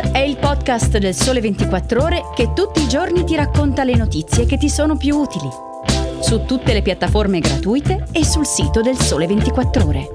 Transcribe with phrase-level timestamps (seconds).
[0.00, 4.46] È il podcast del Sole 24 Ore che tutti i giorni ti racconta le notizie
[4.46, 5.48] che ti sono più utili.
[6.20, 10.10] Su tutte le piattaforme gratuite e sul sito del Sole 24 Ore.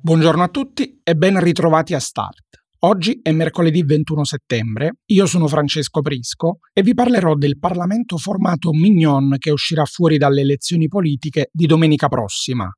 [0.00, 2.63] Buongiorno a tutti e ben ritrovati a Start.
[2.84, 8.72] Oggi è mercoledì 21 settembre, io sono Francesco Prisco e vi parlerò del Parlamento formato
[8.74, 12.70] Mignon che uscirà fuori dalle elezioni politiche di domenica prossima.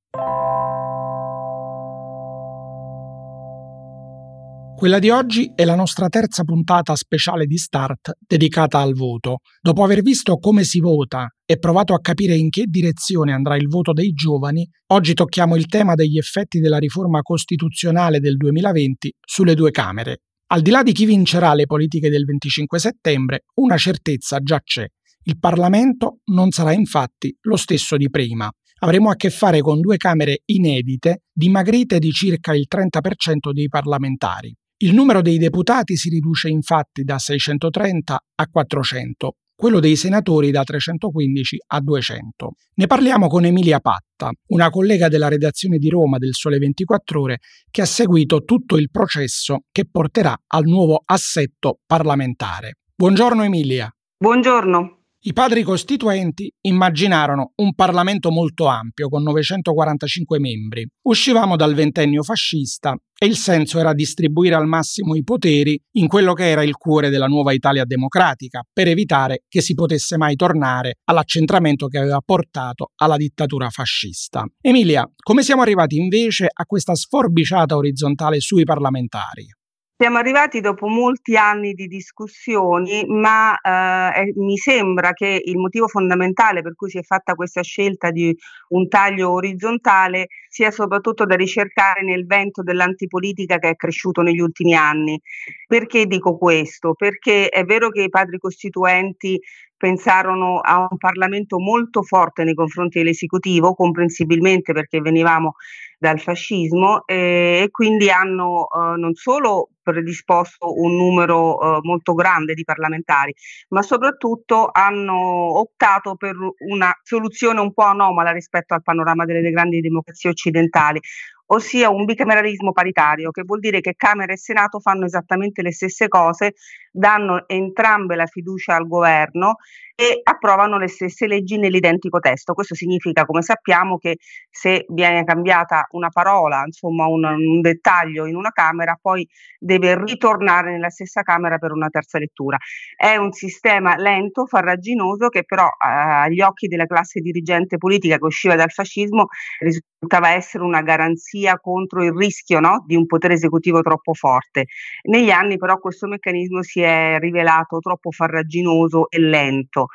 [4.77, 9.39] Quella di oggi è la nostra terza puntata speciale di Start dedicata al voto.
[9.61, 13.69] Dopo aver visto come si vota e provato a capire in che direzione andrà il
[13.69, 19.55] voto dei giovani, oggi tocchiamo il tema degli effetti della riforma costituzionale del 2020 sulle
[19.55, 20.23] due Camere.
[20.49, 24.85] Al di là di chi vincerà le politiche del 25 settembre, una certezza già c'è.
[25.25, 28.51] Il Parlamento non sarà infatti lo stesso di prima.
[28.81, 34.55] Avremo a che fare con due Camere inedite, dimagrite di circa il 30% dei parlamentari.
[34.79, 40.63] Il numero dei deputati si riduce infatti da 630 a 400, quello dei senatori da
[40.63, 42.53] 315 a 200.
[42.75, 47.39] Ne parliamo con Emilia Patta, una collega della redazione di Roma del Sole 24 Ore,
[47.71, 52.75] che ha seguito tutto il processo che porterà al nuovo assetto parlamentare.
[52.95, 53.91] Buongiorno Emilia.
[54.19, 54.96] Buongiorno.
[55.27, 60.87] I padri costituenti immaginarono un Parlamento molto ampio, con 945 membri.
[61.03, 66.33] Uscivamo dal ventennio fascista e il senso era distribuire al massimo i poteri in quello
[66.33, 70.99] che era il cuore della nuova Italia democratica, per evitare che si potesse mai tornare
[71.07, 74.45] all'accentramento che aveva portato alla dittatura fascista.
[74.61, 79.56] Emilia, come siamo arrivati invece a questa sforbiciata orizzontale sui parlamentari?
[79.99, 86.61] Siamo arrivati dopo molti anni di discussioni, ma eh, mi sembra che il motivo fondamentale
[86.61, 88.37] per cui si è fatta questa scelta di
[88.69, 94.75] un taglio orizzontale sia soprattutto da ricercare nel vento dell'antipolitica che è cresciuto negli ultimi
[94.75, 95.19] anni.
[95.67, 96.93] Perché dico questo?
[96.93, 99.41] Perché è vero che i padri costituenti
[99.77, 105.55] pensarono a un Parlamento molto forte nei confronti dell'esecutivo, comprensibilmente perché venivamo
[105.99, 112.55] dal fascismo eh, e quindi hanno eh, non solo predisposto un numero eh, molto grande
[112.55, 113.35] di parlamentari,
[113.69, 116.35] ma soprattutto hanno optato per
[116.69, 121.01] una soluzione un po' anomala rispetto al panorama delle grandi democrazie occidentali,
[121.47, 126.09] ossia un bicameralismo paritario, che vuol dire che Camera e Senato fanno esattamente le stesse
[126.09, 126.55] cose,
[126.97, 129.57] danno entrambe la fiducia al governo
[129.99, 132.53] e approvano le stesse leggi nell'identico testo.
[132.53, 134.19] Questo significa, come sappiamo, che
[134.51, 139.27] se viene cambiata una parola, insomma un, un, dettaglio in una Camera, poi
[139.59, 142.59] deve ritornare nella stessa Camera per una terza lettura.
[142.95, 148.25] È un sistema lento, farraginoso, che però eh, agli occhi della classe dirigente politica che
[148.27, 149.29] usciva dal fascismo
[149.61, 154.67] risultava essere una garanzia contro il rischio no, di un potere esecutivo troppo forte.
[155.05, 156.86] Negli anni però questo meccanismo si è
[157.19, 159.87] rivelato troppo farraginoso e lento.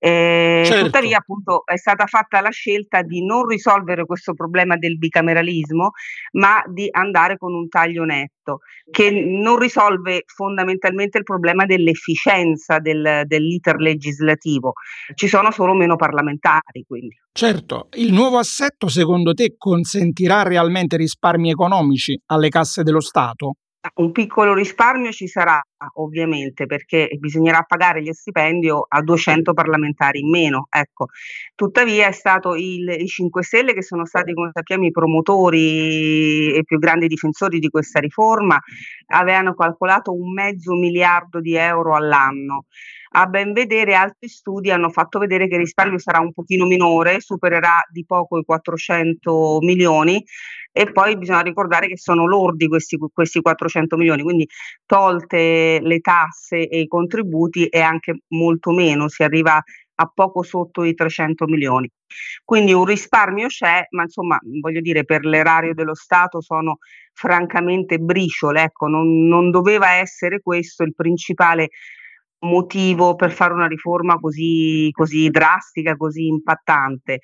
[0.00, 0.84] Eh, certo.
[0.84, 5.90] Tuttavia, appunto, è stata fatta la scelta di non risolvere questo problema del bicameralismo,
[6.32, 8.60] ma di andare con un taglio netto,
[8.90, 14.74] che non risolve fondamentalmente il problema dell'efficienza del, dell'iter legislativo.
[15.14, 17.16] Ci sono solo meno parlamentari, quindi.
[17.32, 23.54] Certo, il nuovo assetto secondo te consentirà realmente risparmi economici alle casse dello Stato?
[23.94, 25.60] Un piccolo risparmio ci sarà
[25.94, 30.66] ovviamente perché bisognerà pagare gli stipendio a 200 parlamentari in meno.
[30.70, 31.06] Ecco.
[31.54, 36.62] Tuttavia è stato il, i 5 Stelle che sono stati, come sappiamo, i promotori e
[36.64, 38.58] più grandi difensori di questa riforma,
[39.08, 42.64] avevano calcolato un mezzo miliardo di euro all'anno.
[43.10, 47.20] A ben vedere altri studi hanno fatto vedere che il risparmio sarà un pochino minore,
[47.20, 50.22] supererà di poco i 400 milioni
[50.78, 54.46] e poi bisogna ricordare che sono lordi questi, questi 400 milioni, quindi
[54.86, 59.60] tolte le tasse e i contributi è anche molto meno, si arriva
[60.00, 61.90] a poco sotto i 300 milioni.
[62.44, 66.78] Quindi un risparmio c'è, ma insomma, voglio dire, per l'erario dello Stato sono
[67.12, 71.70] francamente briciole, ecco, non, non doveva essere questo il principale
[72.40, 77.18] motivo per fare una riforma così, così drastica, così impattante.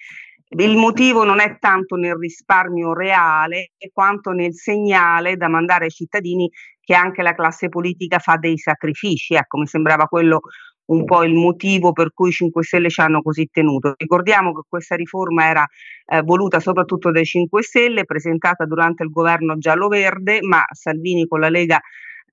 [0.48, 6.48] Il motivo non è tanto nel risparmio reale quanto nel segnale da mandare ai cittadini
[6.80, 9.34] che anche la classe politica fa dei sacrifici.
[9.34, 10.40] Ecco, mi sembrava quello
[10.86, 13.94] un po' il motivo per cui i 5 Stelle ci hanno così tenuto.
[13.96, 15.66] Ricordiamo che questa riforma era
[16.06, 21.48] eh, voluta soprattutto dai 5 Stelle, presentata durante il governo giallo-verde, ma Salvini con la
[21.48, 21.80] Lega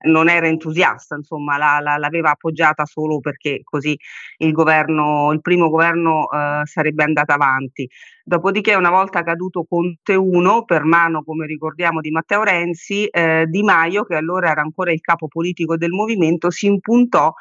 [0.02, 3.96] non era entusiasta, insomma, la, la, l'aveva appoggiata solo perché così
[4.38, 7.88] il governo, il primo governo eh, sarebbe andato avanti.
[8.24, 13.62] Dopodiché, una volta caduto Conte 1, per mano, come ricordiamo, di Matteo Renzi, eh, Di
[13.62, 17.32] Maio, che allora era ancora il capo politico del movimento, si impuntò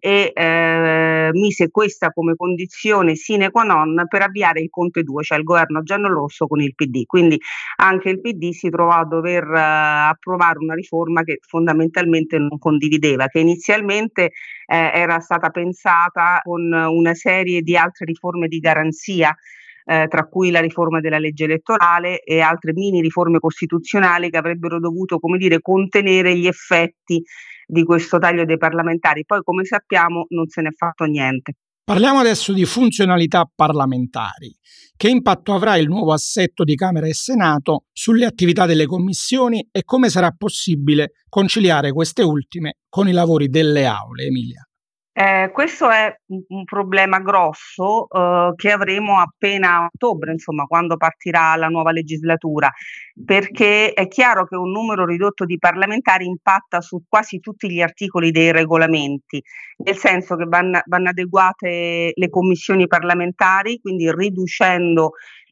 [0.00, 5.38] e eh, mise questa come condizione sine qua non per avviare il Conte 2, cioè
[5.38, 7.04] il governo giallorosso con il PD.
[7.04, 7.38] Quindi
[7.76, 9.60] anche il PD si trovò a dover eh,
[10.08, 14.24] approvare una riforma che fondamentalmente non condivideva, che inizialmente
[14.66, 19.36] eh, era stata pensata con una serie di altre riforme di garanzia
[19.84, 24.78] eh, tra cui la riforma della legge elettorale e altre mini riforme costituzionali che avrebbero
[24.78, 27.22] dovuto, come dire, contenere gli effetti
[27.70, 29.24] di questo taglio dei parlamentari.
[29.24, 31.54] Poi, come sappiamo, non se ne è fatto niente.
[31.84, 34.54] Parliamo adesso di funzionalità parlamentari.
[34.96, 39.82] Che impatto avrà il nuovo assetto di Camera e Senato sulle attività delle commissioni e
[39.82, 44.69] come sarà possibile conciliare queste ultime con i lavori delle aule, Emilia?
[45.20, 50.96] Eh, questo è un, un problema grosso eh, che avremo appena a ottobre, insomma, quando
[50.96, 52.72] partirà la nuova legislatura,
[53.22, 58.30] perché è chiaro che un numero ridotto di parlamentari impatta su quasi tutti gli articoli
[58.30, 59.42] dei regolamenti,
[59.84, 65.10] nel senso che vanno, vanno adeguate le commissioni parlamentari, quindi riducendo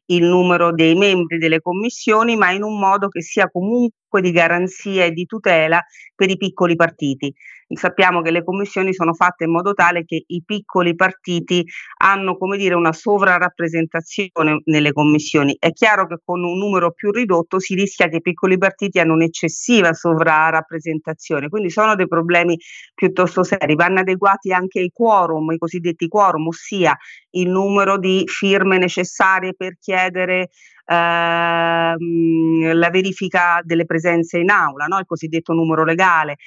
[0.09, 5.05] il numero dei membri delle commissioni, ma in un modo che sia comunque di garanzia
[5.05, 5.83] e di tutela
[6.15, 7.33] per i piccoli partiti
[7.75, 11.63] sappiamo che le commissioni sono fatte in modo tale che i piccoli partiti
[11.97, 15.55] hanno come dire una sovrarappresentazione nelle commissioni.
[15.59, 19.13] È chiaro che con un numero più ridotto si rischia che i piccoli partiti hanno
[19.13, 22.57] un'eccessiva sovrarappresentazione, quindi sono dei problemi
[22.93, 23.75] piuttosto seri.
[23.75, 26.97] Vanno adeguati anche i quorum, i cosiddetti quorum, ossia
[27.31, 30.49] il numero di firme necessarie per chiedere
[30.89, 34.97] ehm, la verifica delle presenze in aula, no?
[34.97, 36.37] il cosiddetto numero legale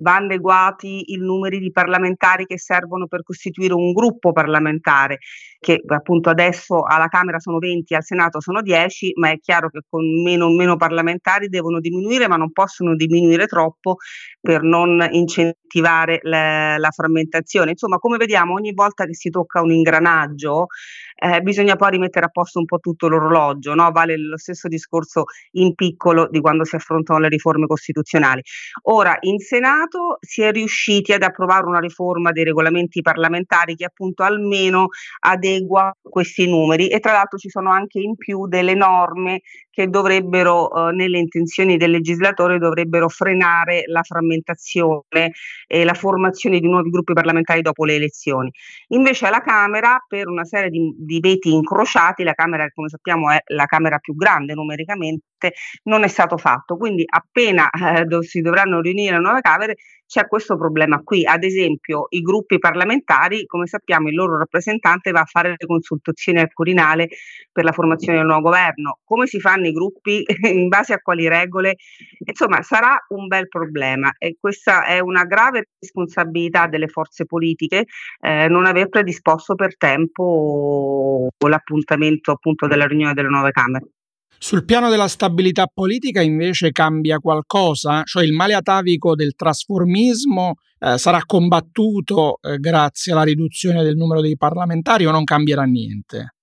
[0.00, 5.18] va adeguati i numeri di parlamentari che servono per costituire un gruppo parlamentare,
[5.58, 9.80] che appunto adesso alla Camera sono 20, al Senato sono 10, ma è chiaro che
[9.88, 13.96] con meno, meno parlamentari devono diminuire, ma non possono diminuire troppo
[14.40, 17.70] per non incentivare la, la frammentazione.
[17.72, 20.66] Insomma, come vediamo, ogni volta che si tocca un ingranaggio,
[21.20, 23.90] eh, bisogna poi rimettere a posto un po' tutto l'orologio, no?
[23.92, 28.40] vale lo stesso discorso in piccolo di quando si affrontano le riforme costituzionali.
[28.84, 34.22] Ora, in Senato si è riusciti ad approvare una riforma dei regolamenti parlamentari che appunto
[34.22, 34.88] almeno
[35.20, 40.88] adegua questi numeri e tra l'altro ci sono anche in più delle norme che dovrebbero,
[40.88, 45.32] eh, nelle intenzioni del legislatore, dovrebbero frenare la frammentazione
[45.66, 48.50] e la formazione di nuovi gruppi parlamentari dopo le elezioni.
[48.88, 53.40] Invece alla Camera, per una serie di, di veti incrociati, la Camera, come sappiamo, è
[53.46, 55.24] la Camera più grande numericamente,
[55.84, 56.76] non è stato fatto.
[56.76, 59.76] Quindi appena eh, si dovranno riunire nuove Camere,
[60.10, 61.24] c'è questo problema qui.
[61.24, 66.40] Ad esempio, i gruppi parlamentari, come sappiamo, il loro rappresentante va a fare le consultazioni
[66.40, 67.08] al Quirinale
[67.52, 68.98] per la formazione del nuovo governo.
[69.04, 70.24] Come si fanno i gruppi?
[70.50, 71.76] In base a quali regole?
[72.26, 77.86] Insomma, sarà un bel problema e questa è una grave responsabilità delle forze politiche
[78.20, 83.86] eh, non aver predisposto per tempo l'appuntamento appunto della riunione delle nuove Camere.
[84.42, 90.96] Sul piano della stabilità politica invece cambia qualcosa, cioè il male atavico del trasformismo eh,
[90.96, 96.36] sarà combattuto eh, grazie alla riduzione del numero dei parlamentari o non cambierà niente?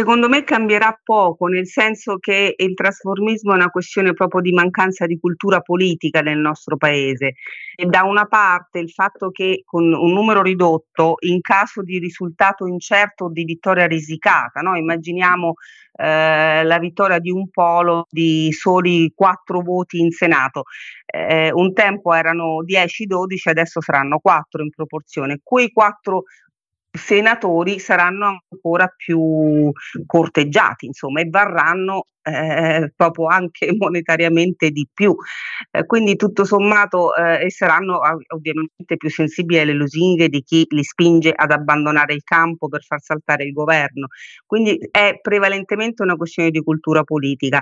[0.00, 5.04] Secondo me cambierà poco, nel senso che il trasformismo è una questione proprio di mancanza
[5.04, 7.34] di cultura politica nel nostro paese.
[7.76, 12.66] E da una parte il fatto che con un numero ridotto, in caso di risultato
[12.66, 14.74] incerto o di vittoria risicata, no?
[14.74, 15.52] immaginiamo
[15.92, 20.62] eh, la vittoria di un polo di soli quattro voti in Senato.
[21.04, 25.40] Eh, un tempo erano 10-12, adesso saranno 4 in proporzione.
[25.42, 26.22] Quei quattro
[26.90, 29.70] senatori saranno ancora più
[30.06, 35.14] corteggiati, insomma, e varranno eh, proprio anche monetariamente di più.
[35.70, 38.00] Eh, quindi tutto sommato eh, saranno
[38.34, 43.00] ovviamente più sensibili alle lusinghe di chi li spinge ad abbandonare il campo per far
[43.00, 44.08] saltare il governo.
[44.46, 47.60] Quindi è prevalentemente una questione di cultura politica.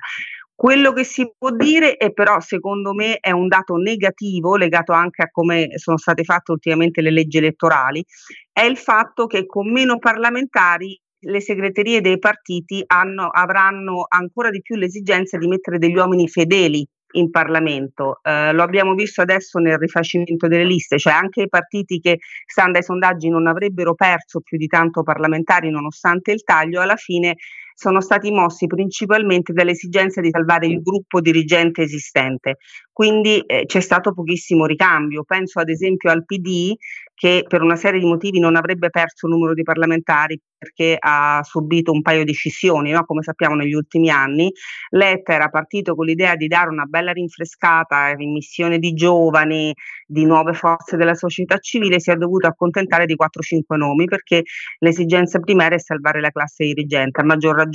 [0.60, 5.22] Quello che si può dire è però, secondo me, è un dato negativo legato anche
[5.22, 8.04] a come sono state fatte ultimamente le leggi elettorali,
[8.50, 14.60] è il fatto che con meno parlamentari le segreterie dei partiti hanno, avranno ancora di
[14.60, 18.18] più l'esigenza di mettere degli uomini fedeli in Parlamento.
[18.24, 22.78] Eh, lo abbiamo visto adesso nel rifacimento delle liste, cioè anche i partiti che, stando
[22.78, 27.36] ai sondaggi, non avrebbero perso più di tanto parlamentari nonostante il taglio, alla fine
[27.78, 32.56] sono stati mossi principalmente dall'esigenza di salvare il gruppo dirigente esistente.
[32.92, 35.22] Quindi eh, c'è stato pochissimo ricambio.
[35.22, 36.74] Penso ad esempio al PD
[37.14, 41.40] che per una serie di motivi non avrebbe perso il numero di parlamentari perché ha
[41.44, 43.04] subito un paio di scissioni, no?
[43.04, 44.50] come sappiamo negli ultimi anni.
[44.90, 49.72] Letta era partito con l'idea di dare una bella rinfrescata, immissione di giovani,
[50.04, 54.42] di nuove forze della società civile, si è dovuto accontentare di 4-5 nomi perché
[54.78, 57.20] l'esigenza primaria è salvare la classe dirigente.
[57.20, 57.67] A maggior ragione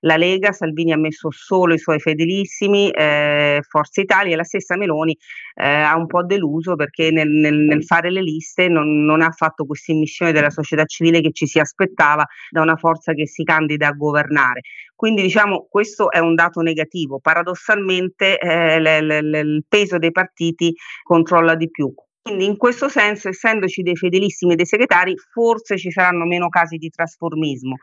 [0.00, 4.76] la Lega, Salvini ha messo solo i suoi fedelissimi, eh, Forza Italia e la stessa
[4.76, 5.16] Meloni
[5.54, 9.30] eh, ha un po' deluso perché nel, nel, nel fare le liste non, non ha
[9.30, 13.44] fatto questa immissione della società civile che ci si aspettava da una forza che si
[13.44, 14.60] candida a governare.
[14.94, 17.20] Quindi diciamo questo è un dato negativo.
[17.20, 21.92] Paradossalmente eh, le, le, le, il peso dei partiti controlla di più.
[22.22, 26.76] Quindi in questo senso, essendoci dei fedelissimi e dei segretari, forse ci saranno meno casi
[26.76, 27.76] di trasformismo,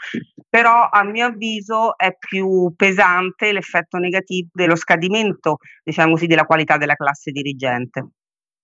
[0.48, 6.78] però a mio avviso è più pesante l'effetto negativo dello scadimento, diciamo così, della qualità
[6.78, 8.10] della classe dirigente.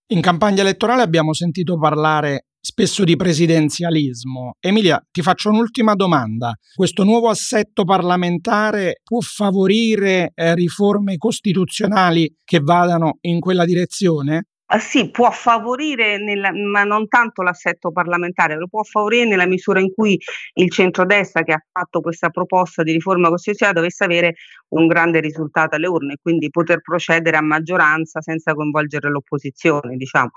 [0.07, 4.55] In campagna elettorale abbiamo sentito parlare spesso di presidenzialismo.
[4.59, 6.53] Emilia, ti faccio un'ultima domanda.
[6.73, 14.49] Questo nuovo assetto parlamentare può favorire eh, riforme costituzionali che vadano in quella direzione?
[14.75, 19.79] Ah, sì, può favorire, nella, ma non tanto l'assetto parlamentare, lo può favorire nella misura
[19.79, 20.17] in cui
[20.55, 24.33] il centrodestra che ha fatto questa proposta di riforma costituzionale dovesse avere
[24.69, 30.31] un grande risultato alle urne e quindi poter procedere a maggioranza senza coinvolgere l'opposizione, diciamo.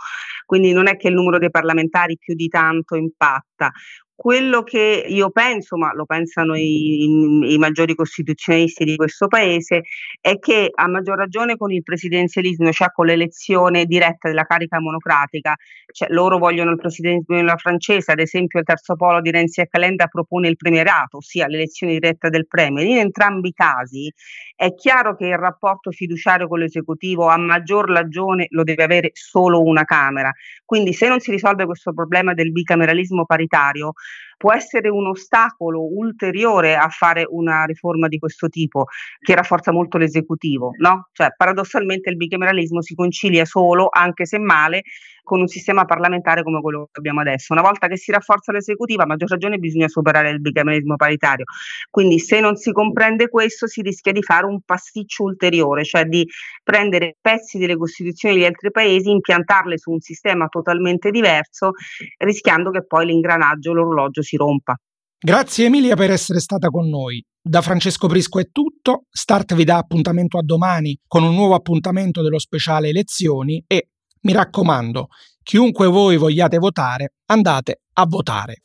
[0.44, 3.70] Quindi non è che il numero dei parlamentari più di tanto impatta.
[4.18, 9.82] Quello che io penso, ma lo pensano i, i, maggiori costituzionalisti di questo paese,
[10.22, 15.54] è che a maggior ragione con il presidenzialismo, cioè con l'elezione diretta della carica monocratica,
[15.92, 20.06] cioè loro vogliono il presidenzialismo francese, ad esempio il terzo polo di Renzi e Calenda
[20.06, 22.86] propone il premierato, ossia l'elezione diretta del premier.
[22.86, 24.10] In entrambi i casi
[24.54, 29.60] è chiaro che il rapporto fiduciario con l'esecutivo a maggior ragione lo deve avere solo
[29.62, 30.32] una Camera.
[30.64, 33.92] Quindi se non si risolve questo problema del bicameralismo paritario,
[34.36, 38.84] può essere un ostacolo ulteriore a fare una riforma di questo tipo
[39.18, 41.08] che rafforza molto l'esecutivo, no?
[41.12, 44.82] Cioè paradossalmente il bicameralismo si concilia solo, anche se male,
[45.26, 47.52] con un sistema parlamentare come quello che abbiamo adesso.
[47.52, 51.46] Una volta che si rafforza l'esecutiva, a maggior ragione bisogna superare il bicameralismo paritario.
[51.90, 56.24] Quindi se non si comprende questo si rischia di fare un pasticcio ulteriore, cioè di
[56.62, 61.72] prendere pezzi delle costituzioni di altri paesi, impiantarle su un sistema totalmente diverso,
[62.18, 64.76] rischiando che poi l'ingranaggio, l'orologio si rompa.
[65.18, 67.20] Grazie Emilia per essere stata con noi.
[67.42, 72.22] Da Francesco Prisco è tutto, Start vi dà appuntamento a domani con un nuovo appuntamento
[72.22, 73.88] dello speciale elezioni e
[74.26, 75.06] mi raccomando,
[75.44, 78.56] chiunque voi vogliate votare, andate a votare.